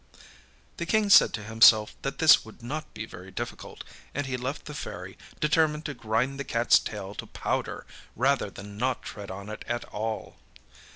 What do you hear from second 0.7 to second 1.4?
The King said